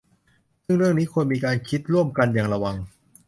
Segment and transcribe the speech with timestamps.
[0.65, 2.75] ซึ่งเรื่องนี้ควรมีการคิดร่วมกันอย่างระวัง